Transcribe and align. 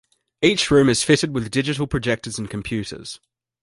Each 0.41 0.71
room 0.71 0.89
is 0.89 1.03
fitted 1.03 1.31
with 1.31 1.51
digital 1.51 1.85
projectors 1.85 2.39
and 2.39 2.49
computers. 2.49 3.19